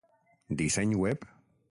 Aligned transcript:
Disseny 0.59 0.95
web: 0.97 1.27